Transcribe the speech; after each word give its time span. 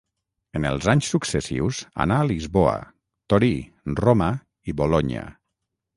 En 0.59 0.63
els 0.67 0.87
anys 0.93 1.09
successius 1.15 1.83
anà 2.05 2.17
a 2.23 2.27
Lisboa, 2.31 2.73
Torí, 3.35 3.53
Roma 4.03 4.31
i 4.73 4.77
Bolonya. 4.81 5.29